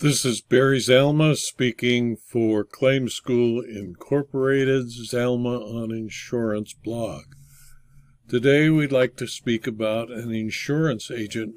This 0.00 0.24
is 0.24 0.40
Barry 0.40 0.78
Zalma 0.78 1.36
speaking 1.36 2.18
for 2.18 2.62
Claim 2.62 3.08
School 3.08 3.60
Incorporated, 3.60 4.86
Zalma 4.86 5.58
on 5.58 5.90
Insurance 5.90 6.72
blog. 6.72 7.24
Today 8.28 8.70
we'd 8.70 8.92
like 8.92 9.16
to 9.16 9.26
speak 9.26 9.66
about 9.66 10.08
an 10.08 10.30
insurance 10.32 11.10
agent 11.10 11.56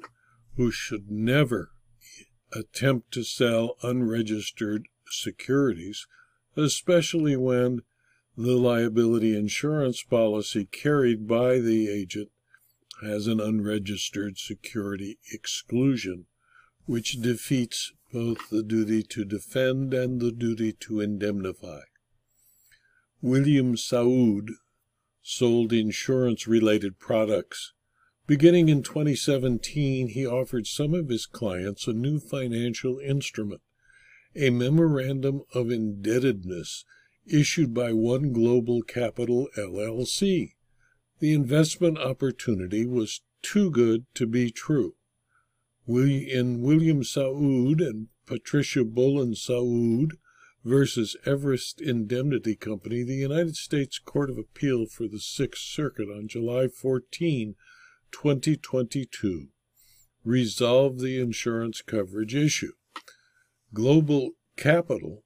who 0.56 0.72
should 0.72 1.08
never 1.08 1.70
attempt 2.52 3.12
to 3.12 3.22
sell 3.22 3.76
unregistered 3.84 4.88
securities, 5.08 6.08
especially 6.56 7.36
when 7.36 7.82
the 8.36 8.56
liability 8.56 9.36
insurance 9.36 10.02
policy 10.02 10.64
carried 10.64 11.28
by 11.28 11.60
the 11.60 11.88
agent 11.88 12.30
has 13.02 13.28
an 13.28 13.38
unregistered 13.38 14.36
security 14.36 15.20
exclusion, 15.32 16.26
which 16.86 17.20
defeats 17.22 17.92
both 18.12 18.50
the 18.50 18.62
duty 18.62 19.02
to 19.02 19.24
defend 19.24 19.94
and 19.94 20.20
the 20.20 20.30
duty 20.30 20.72
to 20.72 21.00
indemnify. 21.00 21.80
William 23.22 23.74
Saoud 23.74 24.50
sold 25.22 25.72
insurance 25.72 26.46
related 26.46 26.98
products. 26.98 27.72
Beginning 28.26 28.68
in 28.68 28.82
2017, 28.82 30.08
he 30.08 30.26
offered 30.26 30.66
some 30.66 30.92
of 30.92 31.08
his 31.08 31.26
clients 31.26 31.86
a 31.86 31.92
new 31.92 32.18
financial 32.18 32.98
instrument, 32.98 33.62
a 34.36 34.50
memorandum 34.50 35.42
of 35.54 35.70
indebtedness 35.70 36.84
issued 37.26 37.72
by 37.72 37.92
One 37.92 38.32
Global 38.32 38.82
Capital 38.82 39.48
LLC. 39.56 40.54
The 41.20 41.32
investment 41.32 41.98
opportunity 41.98 42.84
was 42.84 43.22
too 43.42 43.70
good 43.70 44.04
to 44.14 44.26
be 44.26 44.50
true 44.50 44.96
in 45.86 46.62
William 46.62 47.02
Saoud 47.02 47.80
and 47.80 48.08
Patricia 48.26 48.84
Bolin 48.84 49.34
Saoud 49.34 50.12
versus 50.64 51.16
Everest 51.26 51.80
Indemnity 51.80 52.54
Company, 52.54 53.02
the 53.02 53.16
United 53.16 53.56
States 53.56 53.98
Court 53.98 54.30
of 54.30 54.38
Appeal 54.38 54.86
for 54.86 55.08
the 55.08 55.18
Sixth 55.18 55.62
Circuit 55.62 56.08
on 56.08 56.28
July 56.28 56.68
14, 56.68 57.56
2022, 58.12 59.48
resolved 60.24 61.00
the 61.00 61.18
insurance 61.18 61.82
coverage 61.82 62.34
issue. 62.34 62.72
Global 63.74 64.32
Capital 64.56 65.24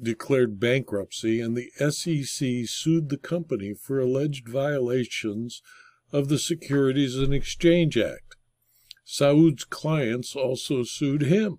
declared 0.00 0.58
bankruptcy, 0.58 1.40
and 1.40 1.56
the 1.56 1.70
SEC 1.90 2.66
sued 2.66 3.10
the 3.10 3.18
company 3.18 3.74
for 3.74 4.00
alleged 4.00 4.48
violations 4.48 5.60
of 6.12 6.28
the 6.28 6.38
Securities 6.38 7.16
and 7.16 7.34
Exchange 7.34 7.98
Act. 7.98 8.29
Saoud's 9.12 9.64
clients 9.64 10.36
also 10.36 10.84
sued 10.84 11.22
him. 11.22 11.58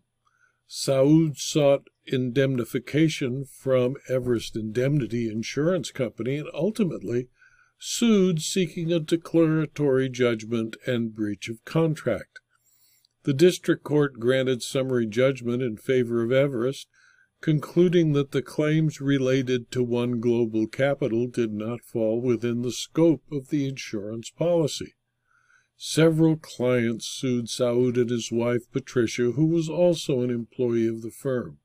Saoud 0.67 1.37
sought 1.37 1.89
indemnification 2.05 3.43
from 3.43 3.97
Everest 4.07 4.55
Indemnity 4.55 5.29
Insurance 5.29 5.91
Company 5.91 6.37
and 6.37 6.47
ultimately 6.53 7.27
sued 7.77 8.41
seeking 8.41 8.93
a 8.93 9.01
declaratory 9.01 10.07
judgment 10.07 10.77
and 10.87 11.13
breach 11.13 11.49
of 11.49 11.65
contract. 11.65 12.39
The 13.23 13.33
district 13.33 13.83
court 13.83 14.17
granted 14.17 14.63
summary 14.63 15.05
judgment 15.05 15.61
in 15.61 15.75
favor 15.75 16.23
of 16.23 16.31
Everest, 16.31 16.87
concluding 17.41 18.13
that 18.13 18.31
the 18.31 18.41
claims 18.41 19.01
related 19.01 19.71
to 19.71 19.83
One 19.83 20.21
Global 20.21 20.67
Capital 20.67 21.27
did 21.27 21.51
not 21.51 21.81
fall 21.81 22.21
within 22.21 22.61
the 22.61 22.71
scope 22.71 23.25
of 23.29 23.49
the 23.49 23.67
insurance 23.67 24.29
policy. 24.29 24.95
Several 25.83 26.37
clients 26.37 27.07
sued 27.07 27.49
Saoud 27.49 27.97
and 27.97 28.11
his 28.11 28.31
wife 28.31 28.71
Patricia, 28.71 29.31
who 29.31 29.47
was 29.47 29.67
also 29.67 30.21
an 30.21 30.29
employee 30.29 30.85
of 30.85 31.01
the 31.01 31.09
firm. 31.09 31.57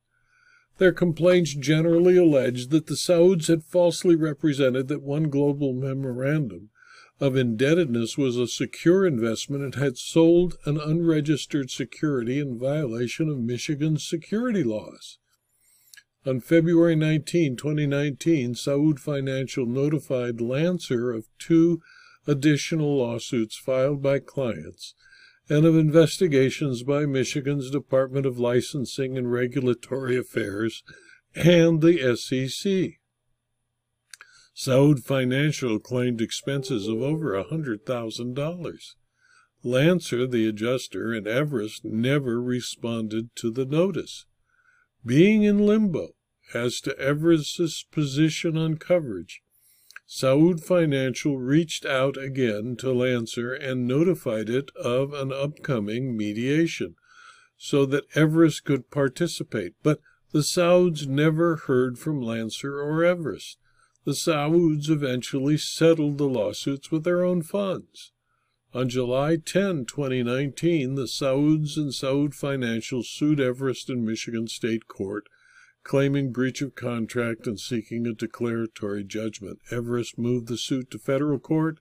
Their 0.78 0.92
complaints 0.92 1.52
generally 1.52 2.16
alleged 2.16 2.70
that 2.70 2.86
the 2.86 2.96
Saouds 2.96 3.48
had 3.48 3.62
falsely 3.62 4.16
represented 4.16 4.88
that 4.88 5.02
one 5.02 5.24
global 5.24 5.74
memorandum 5.74 6.70
of 7.20 7.36
indebtedness 7.36 8.16
was 8.16 8.38
a 8.38 8.46
secure 8.46 9.06
investment 9.06 9.62
and 9.62 9.74
had 9.74 9.98
sold 9.98 10.56
an 10.64 10.80
unregistered 10.80 11.70
security 11.70 12.38
in 12.38 12.58
violation 12.58 13.28
of 13.28 13.38
Michigan's 13.38 14.08
security 14.08 14.64
laws. 14.64 15.18
On 16.24 16.40
February 16.40 16.96
19, 16.96 17.54
2019, 17.56 18.54
Saoud 18.54 18.98
Financial 18.98 19.66
notified 19.66 20.40
Lancer 20.40 21.12
of 21.12 21.28
two 21.38 21.82
additional 22.26 22.98
lawsuits 22.98 23.56
filed 23.56 24.02
by 24.02 24.18
clients 24.18 24.94
and 25.48 25.64
of 25.64 25.76
investigations 25.76 26.82
by 26.82 27.06
Michigan's 27.06 27.70
Department 27.70 28.26
of 28.26 28.38
Licensing 28.38 29.16
and 29.16 29.30
Regulatory 29.30 30.16
Affairs 30.16 30.82
and 31.34 31.80
the 31.80 32.16
SEC. 32.16 32.98
Saoud 34.54 35.04
Financial 35.04 35.78
claimed 35.78 36.20
expenses 36.20 36.88
of 36.88 37.00
over 37.02 37.36
a 37.36 37.44
$100,000. 37.44 38.78
Lancer, 39.62 40.26
the 40.26 40.48
adjuster, 40.48 41.12
and 41.12 41.26
Everest 41.26 41.84
never 41.84 42.40
responded 42.40 43.34
to 43.36 43.50
the 43.50 43.66
notice. 43.66 44.24
Being 45.04 45.42
in 45.42 45.66
limbo 45.66 46.14
as 46.54 46.80
to 46.80 46.98
Everest's 46.98 47.84
position 47.84 48.56
on 48.56 48.76
coverage, 48.78 49.42
Saoud 50.08 50.62
Financial 50.62 51.36
reached 51.36 51.84
out 51.84 52.16
again 52.16 52.76
to 52.76 52.92
Lancer 52.92 53.52
and 53.52 53.88
notified 53.88 54.48
it 54.48 54.70
of 54.76 55.12
an 55.12 55.32
upcoming 55.32 56.16
mediation 56.16 56.94
so 57.56 57.84
that 57.86 58.06
Everest 58.14 58.64
could 58.64 58.90
participate. 58.90 59.74
But 59.82 60.00
the 60.30 60.44
Saouds 60.44 61.08
never 61.08 61.56
heard 61.56 61.98
from 61.98 62.22
Lancer 62.22 62.80
or 62.80 63.04
Everest. 63.04 63.58
The 64.04 64.14
Saouds 64.14 64.88
eventually 64.88 65.58
settled 65.58 66.18
the 66.18 66.28
lawsuits 66.28 66.92
with 66.92 67.02
their 67.02 67.24
own 67.24 67.42
funds. 67.42 68.12
On 68.72 68.88
July 68.88 69.36
10, 69.36 69.86
2019, 69.86 70.94
the 70.94 71.08
Saouds 71.08 71.76
and 71.76 71.92
Saoud 71.92 72.34
Financial 72.34 73.02
sued 73.02 73.40
Everest 73.40 73.90
in 73.90 74.04
Michigan 74.04 74.46
State 74.46 74.86
Court 74.86 75.26
claiming 75.86 76.32
breach 76.32 76.60
of 76.62 76.74
contract 76.74 77.46
and 77.46 77.60
seeking 77.60 78.08
a 78.08 78.12
declaratory 78.12 79.04
judgment. 79.04 79.60
Everest 79.70 80.18
moved 80.18 80.48
the 80.48 80.58
suit 80.58 80.90
to 80.90 80.98
federal 80.98 81.38
court 81.38 81.78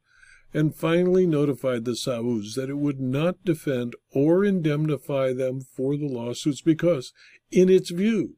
and 0.54 0.76
finally 0.76 1.26
notified 1.26 1.86
the 1.86 1.96
Saouds 1.96 2.54
that 2.54 2.70
it 2.70 2.78
would 2.78 3.02
not 3.02 3.44
defend 3.44 3.96
or 4.12 4.46
indemnify 4.46 5.34
them 5.34 5.60
for 5.60 5.98
the 5.98 6.08
lawsuits 6.08 6.62
because, 6.62 7.14
in 7.50 7.68
its 7.68 7.90
view, 7.90 8.36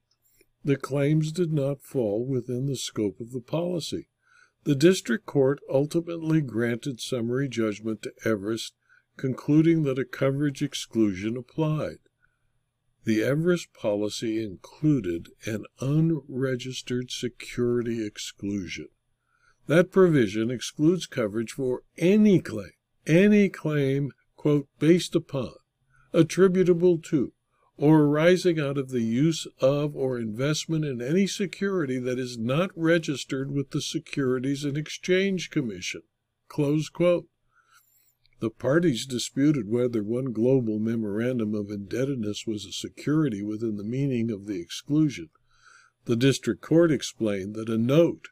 the 0.63 0.77
claims 0.77 1.33
did 1.33 1.51
not 1.51 1.83
fall 1.83 2.25
within 2.25 2.65
the 2.67 2.77
scope 2.77 3.19
of 3.19 3.33
the 3.33 3.41
policy. 3.41 4.07
The 4.63 4.73
district 4.73 5.25
court 5.25 5.59
ultimately 5.69 6.39
granted 6.39 7.01
summary 7.01 7.49
judgment 7.49 8.03
to 8.03 8.13
Everest, 8.23 8.73
concluding 9.17 9.83
that 9.83 9.99
a 9.99 10.05
coverage 10.05 10.61
exclusion 10.61 11.35
applied. 11.35 11.97
The 13.07 13.23
Everest 13.23 13.71
policy 13.71 14.43
included 14.43 15.29
an 15.45 15.63
unregistered 15.79 17.09
security 17.09 18.05
exclusion. 18.05 18.89
That 19.67 19.91
provision 19.93 20.51
excludes 20.51 21.05
coverage 21.05 21.53
for 21.53 21.83
any 21.97 22.41
claim, 22.41 22.73
any 23.05 23.47
claim, 23.47 24.11
quote, 24.35 24.67
based 24.77 25.15
upon, 25.15 25.53
attributable 26.11 26.97
to, 27.03 27.31
or 27.77 28.01
arising 28.01 28.59
out 28.59 28.77
of 28.77 28.89
the 28.89 29.03
use 29.03 29.47
of 29.61 29.95
or 29.95 30.19
investment 30.19 30.83
in 30.83 31.01
any 31.01 31.27
security 31.27 31.99
that 31.99 32.19
is 32.19 32.37
not 32.37 32.71
registered 32.75 33.51
with 33.51 33.69
the 33.69 33.81
Securities 33.81 34.65
and 34.65 34.77
Exchange 34.77 35.49
Commission, 35.49 36.01
close 36.49 36.89
quote. 36.89 37.27
The 38.39 38.51
parties 38.51 39.07
disputed 39.07 39.67
whether 39.67 40.03
one 40.03 40.31
global 40.31 40.77
memorandum 40.77 41.55
of 41.55 41.71
indebtedness 41.71 42.45
was 42.45 42.65
a 42.65 42.71
security 42.71 43.41
within 43.41 43.77
the 43.77 43.83
meaning 43.83 44.29
of 44.29 44.45
the 44.45 44.59
exclusion. 44.59 45.29
The 46.05 46.15
district 46.15 46.61
court 46.61 46.91
explained 46.91 47.55
that 47.55 47.67
a 47.67 47.79
note 47.79 48.27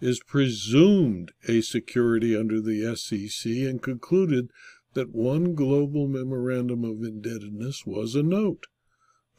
is 0.00 0.20
presumed 0.26 1.30
a 1.46 1.60
security 1.60 2.36
under 2.36 2.60
the 2.60 2.96
SEC 2.96 3.50
and 3.50 3.80
concluded 3.80 4.50
that 4.94 5.14
one 5.14 5.54
global 5.54 6.08
memorandum 6.08 6.84
of 6.84 7.04
indebtedness 7.04 7.86
was 7.86 8.16
a 8.16 8.24
note. 8.24 8.66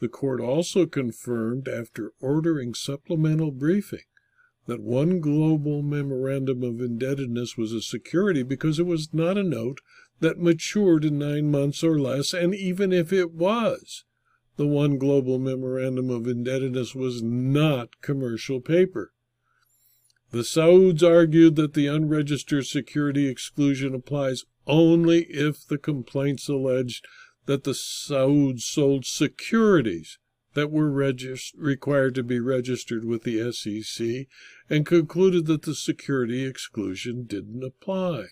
The 0.00 0.08
court 0.08 0.40
also 0.40 0.86
confirmed, 0.86 1.68
after 1.68 2.12
ordering 2.20 2.72
supplemental 2.72 3.50
briefing, 3.50 4.04
that 4.66 4.80
one 4.80 5.20
global 5.20 5.82
memorandum 5.82 6.62
of 6.62 6.80
indebtedness 6.80 7.56
was 7.56 7.72
a 7.72 7.80
security 7.80 8.42
because 8.42 8.78
it 8.78 8.86
was 8.86 9.14
not 9.14 9.38
a 9.38 9.44
note 9.44 9.78
that 10.20 10.38
matured 10.38 11.04
in 11.04 11.18
nine 11.18 11.50
months 11.50 11.84
or 11.84 11.98
less, 11.98 12.32
and 12.32 12.54
even 12.54 12.92
if 12.92 13.12
it 13.12 13.32
was, 13.32 14.04
the 14.56 14.66
one 14.66 14.98
global 14.98 15.38
memorandum 15.38 16.10
of 16.10 16.26
indebtedness 16.26 16.94
was 16.94 17.22
not 17.22 18.00
commercial 18.00 18.60
paper. 18.60 19.12
The 20.30 20.44
Saouds 20.44 21.02
argued 21.02 21.56
that 21.56 21.74
the 21.74 21.86
unregistered 21.86 22.66
security 22.66 23.28
exclusion 23.28 23.94
applies 23.94 24.44
only 24.66 25.24
if 25.24 25.66
the 25.66 25.78
complaints 25.78 26.48
alleged 26.48 27.06
that 27.44 27.64
the 27.64 27.74
Saouds 27.74 28.64
sold 28.64 29.04
securities 29.04 30.18
that 30.54 30.70
were 30.70 30.90
required 30.90 32.14
to 32.14 32.22
be 32.22 32.40
registered 32.40 33.04
with 33.04 33.22
the 33.22 33.52
SEC 33.52 34.26
and 34.68 34.86
concluded 34.86 35.46
that 35.46 35.62
the 35.62 35.74
security 35.74 36.44
exclusion 36.44 37.24
didn't 37.24 37.62
apply. 37.62 38.24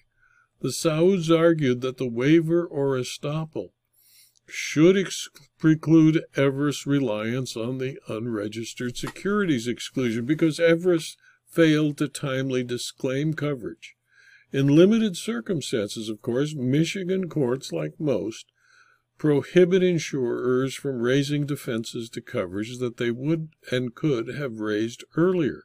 The 0.60 0.72
Saouds 0.72 1.30
argued 1.30 1.80
that 1.80 1.96
the 1.96 2.08
waiver 2.08 2.64
or 2.64 2.96
estoppel 2.96 3.72
should 4.46 4.96
ex- 4.96 5.28
preclude 5.58 6.24
Everest 6.36 6.86
reliance 6.86 7.56
on 7.56 7.78
the 7.78 7.98
unregistered 8.08 8.96
securities 8.96 9.66
exclusion 9.66 10.24
because 10.26 10.60
Everest 10.60 11.16
failed 11.46 11.98
to 11.98 12.08
timely 12.08 12.62
disclaim 12.62 13.34
coverage. 13.34 13.94
In 14.52 14.68
limited 14.68 15.16
circumstances, 15.16 16.08
of 16.08 16.22
course, 16.22 16.54
Michigan 16.54 17.28
courts, 17.28 17.72
like 17.72 17.98
most, 17.98 18.46
prohibit 19.18 19.82
insurers 19.82 20.74
from 20.74 21.00
raising 21.00 21.46
defenses 21.46 22.08
to 22.10 22.20
coverage 22.20 22.78
that 22.78 22.96
they 22.96 23.10
would 23.10 23.48
and 23.70 23.94
could 23.94 24.28
have 24.28 24.60
raised 24.60 25.04
earlier. 25.16 25.64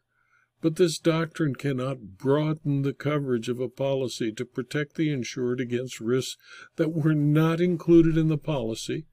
But 0.61 0.75
this 0.75 0.99
doctrine 0.99 1.55
cannot 1.55 2.17
broaden 2.17 2.81
the 2.81 2.93
coverage 2.93 3.47
of 3.47 3.59
a 3.59 3.69
policy 3.69 4.31
to 4.33 4.43
protect 4.45 4.95
the 4.95 5.09
insured 5.09 5.61
against 5.61 6.01
risks 6.01 6.37
that 6.75 6.93
were 6.93 7.15
not 7.15 7.61
included 7.61 8.17
in 8.17 8.27
the 8.27 8.37
policy 8.37 9.05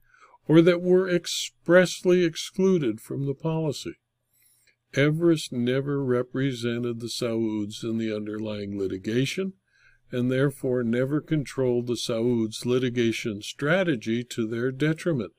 or 0.47 0.61
that 0.61 0.81
were 0.81 1.09
expressly 1.09 2.25
excluded 2.25 2.99
from 2.99 3.25
the 3.25 3.33
policy. 3.33 3.95
Everest 4.93 5.51
never 5.51 6.03
represented 6.03 6.99
the 6.99 7.09
Saouds 7.09 7.83
in 7.83 7.97
the 7.97 8.13
underlying 8.13 8.77
litigation 8.77 9.53
and 10.11 10.31
therefore 10.31 10.83
never 10.83 11.19
controlled 11.19 11.87
the 11.87 11.97
Saouds' 11.97 12.65
litigation 12.65 13.41
strategy 13.41 14.23
to 14.23 14.47
their 14.47 14.71
detriment, 14.71 15.33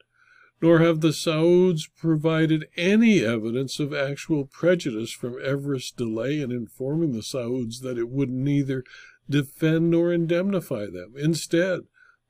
nor 0.60 0.80
have 0.80 1.00
the 1.00 1.12
Saouds 1.12 1.86
provided 1.86 2.66
any 2.76 3.24
evidence 3.24 3.78
of 3.78 3.94
actual 3.94 4.44
prejudice 4.44 5.12
from 5.12 5.36
Everest's 5.42 5.92
delay 5.92 6.40
in 6.40 6.50
informing 6.50 7.12
the 7.12 7.22
Saouds 7.22 7.80
that 7.80 7.98
it 7.98 8.08
would 8.08 8.30
neither 8.30 8.84
defend 9.28 9.90
nor 9.90 10.12
indemnify 10.12 10.86
them. 10.86 11.14
Instead, 11.16 11.80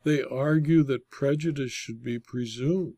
they 0.04 0.22
argue 0.22 0.82
that 0.84 1.10
prejudice 1.10 1.72
should 1.72 2.02
be 2.02 2.18
presumed. 2.18 2.94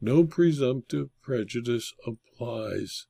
No 0.00 0.24
presumptive 0.24 1.08
prejudice 1.22 1.92
applies 2.06 3.06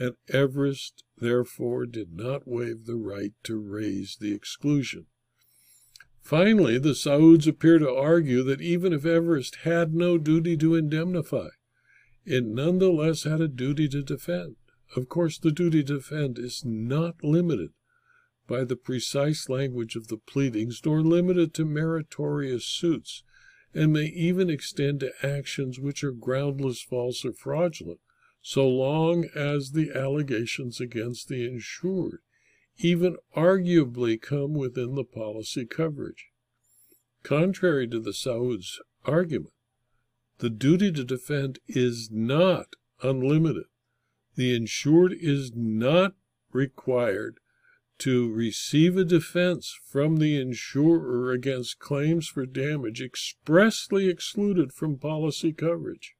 and 0.00 0.16
Everest 0.30 1.04
therefore 1.18 1.84
did 1.84 2.14
not 2.14 2.48
waive 2.48 2.86
the 2.86 2.96
right 2.96 3.34
to 3.44 3.58
raise 3.58 4.16
the 4.18 4.32
exclusion. 4.32 5.06
Finally, 6.22 6.78
the 6.78 6.94
Saouds 6.94 7.46
appear 7.46 7.78
to 7.78 7.90
argue 7.90 8.42
that 8.42 8.60
even 8.60 8.92
if 8.92 9.04
Everest 9.04 9.56
had 9.64 9.94
no 9.94 10.18
duty 10.18 10.56
to 10.56 10.74
indemnify, 10.74 11.48
it 12.24 12.44
nonetheless 12.44 13.24
had 13.24 13.40
a 13.40 13.48
duty 13.48 13.88
to 13.88 14.02
defend. 14.02 14.56
Of 14.94 15.08
course, 15.08 15.38
the 15.38 15.50
duty 15.50 15.82
to 15.84 15.94
defend 15.94 16.38
is 16.38 16.64
not 16.64 17.24
limited 17.24 17.70
by 18.46 18.64
the 18.64 18.76
precise 18.76 19.48
language 19.48 19.96
of 19.96 20.08
the 20.08 20.18
pleadings, 20.18 20.80
nor 20.84 21.02
limited 21.02 21.54
to 21.54 21.64
meritorious 21.64 22.64
suits, 22.64 23.22
and 23.72 23.92
may 23.92 24.06
even 24.06 24.50
extend 24.50 25.00
to 25.00 25.26
actions 25.26 25.80
which 25.80 26.04
are 26.04 26.12
groundless, 26.12 26.82
false, 26.82 27.24
or 27.24 27.32
fraudulent, 27.32 28.00
so 28.42 28.68
long 28.68 29.24
as 29.34 29.72
the 29.72 29.90
allegations 29.90 30.80
against 30.80 31.28
the 31.28 31.46
insured 31.46 32.20
even 32.82 33.16
arguably 33.36 34.20
come 34.20 34.54
within 34.54 34.94
the 34.94 35.04
policy 35.04 35.66
coverage. 35.66 36.28
Contrary 37.22 37.86
to 37.86 38.00
the 38.00 38.14
Saoud's 38.14 38.80
argument, 39.04 39.52
the 40.38 40.50
duty 40.50 40.90
to 40.92 41.04
defend 41.04 41.58
is 41.68 42.08
not 42.10 42.68
unlimited. 43.02 43.66
The 44.36 44.54
insured 44.54 45.12
is 45.12 45.52
not 45.54 46.14
required 46.52 47.38
to 47.98 48.32
receive 48.32 48.96
a 48.96 49.04
defense 49.04 49.78
from 49.84 50.16
the 50.16 50.40
insurer 50.40 51.32
against 51.32 51.78
claims 51.78 52.28
for 52.28 52.46
damage 52.46 53.02
expressly 53.02 54.08
excluded 54.08 54.72
from 54.72 54.98
policy 54.98 55.52
coverage. 55.52 56.14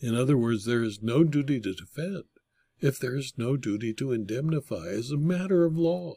In 0.00 0.14
other 0.14 0.38
words, 0.38 0.64
there 0.64 0.82
is 0.82 1.02
no 1.02 1.24
duty 1.24 1.60
to 1.60 1.74
defend 1.74 2.24
if 2.80 2.98
there 2.98 3.16
is 3.16 3.34
no 3.36 3.56
duty 3.56 3.92
to 3.94 4.12
indemnify 4.12 4.88
as 4.88 5.10
a 5.10 5.16
matter 5.16 5.64
of 5.64 5.76
law. 5.76 6.16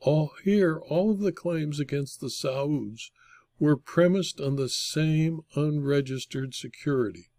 All 0.00 0.32
here, 0.44 0.78
all 0.78 1.10
of 1.10 1.20
the 1.20 1.32
claims 1.32 1.80
against 1.80 2.20
the 2.20 2.30
Saouds 2.30 3.10
were 3.58 3.76
premised 3.76 4.40
on 4.40 4.56
the 4.56 4.68
same 4.68 5.40
unregistered 5.54 6.54
security. 6.54 7.30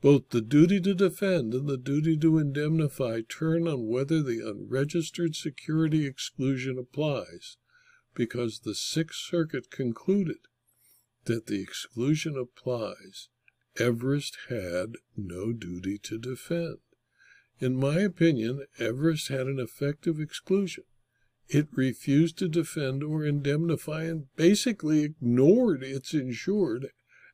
Both 0.00 0.30
the 0.30 0.40
duty 0.40 0.80
to 0.80 0.94
defend 0.94 1.52
and 1.52 1.68
the 1.68 1.76
duty 1.76 2.16
to 2.18 2.38
indemnify 2.38 3.22
turn 3.28 3.68
on 3.68 3.86
whether 3.86 4.22
the 4.22 4.40
unregistered 4.40 5.34
security 5.34 6.06
exclusion 6.06 6.78
applies, 6.78 7.56
because 8.14 8.60
the 8.60 8.74
Sixth 8.74 9.20
Circuit 9.20 9.70
concluded 9.70 10.38
that 11.24 11.46
the 11.46 11.60
exclusion 11.60 12.36
applies 12.36 13.28
Everest 13.78 14.36
had 14.48 14.94
no 15.16 15.52
duty 15.52 15.98
to 15.98 16.18
defend. 16.18 16.78
In 17.60 17.76
my 17.76 18.00
opinion, 18.00 18.64
Everest 18.78 19.28
had 19.28 19.46
an 19.46 19.58
effective 19.58 20.18
exclusion. 20.18 20.84
It 21.48 21.68
refused 21.72 22.38
to 22.38 22.48
defend 22.48 23.02
or 23.02 23.24
indemnify 23.24 24.04
and 24.04 24.34
basically 24.36 25.02
ignored 25.02 25.82
its 25.82 26.14
insured 26.14 26.88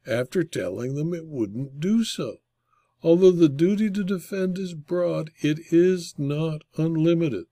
after 0.06 0.42
telling 0.42 0.94
them 0.94 1.14
it 1.14 1.26
wouldn't 1.26 1.80
do 1.80 2.02
so. 2.04 2.38
Although 3.02 3.32
the 3.32 3.48
duty 3.48 3.90
to 3.90 4.02
defend 4.02 4.58
is 4.58 4.74
broad, 4.74 5.30
it 5.40 5.72
is 5.72 6.14
not 6.18 6.62
unlimited. 6.76 7.46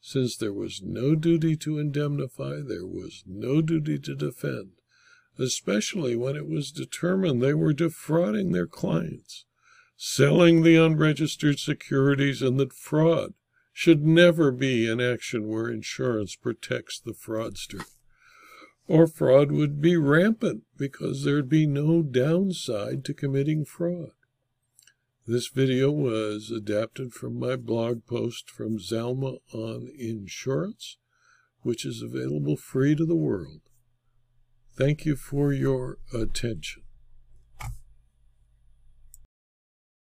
Since 0.00 0.36
there 0.36 0.52
was 0.52 0.82
no 0.82 1.14
duty 1.14 1.56
to 1.56 1.78
indemnify, 1.78 2.60
there 2.60 2.86
was 2.86 3.22
no 3.26 3.62
duty 3.62 3.98
to 3.98 4.14
defend 4.14 4.72
especially 5.40 6.14
when 6.14 6.36
it 6.36 6.46
was 6.46 6.70
determined 6.70 7.40
they 7.40 7.54
were 7.54 7.72
defrauding 7.72 8.52
their 8.52 8.66
clients, 8.66 9.46
selling 10.02 10.62
the 10.62 10.76
unregistered 10.76 11.58
securities, 11.58 12.40
and 12.40 12.58
that 12.58 12.72
fraud 12.72 13.34
should 13.70 14.02
never 14.02 14.50
be 14.50 14.88
an 14.88 14.98
action 14.98 15.46
where 15.46 15.68
insurance 15.68 16.34
protects 16.36 16.98
the 16.98 17.12
fraudster. 17.12 17.84
Or 18.88 19.06
fraud 19.06 19.52
would 19.52 19.82
be 19.82 19.98
rampant 19.98 20.62
because 20.78 21.22
there'd 21.22 21.50
be 21.50 21.66
no 21.66 22.00
downside 22.02 23.04
to 23.04 23.12
committing 23.12 23.66
fraud. 23.66 24.12
This 25.26 25.48
video 25.48 25.90
was 25.90 26.50
adapted 26.50 27.12
from 27.12 27.38
my 27.38 27.56
blog 27.56 28.06
post 28.06 28.48
from 28.48 28.78
Zalma 28.78 29.40
on 29.52 29.92
insurance, 29.98 30.96
which 31.60 31.84
is 31.84 32.00
available 32.00 32.56
free 32.56 32.94
to 32.94 33.04
the 33.04 33.14
world. 33.14 33.60
Thank 34.74 35.04
you 35.04 35.14
for 35.14 35.52
your 35.52 35.98
attention. 36.14 36.84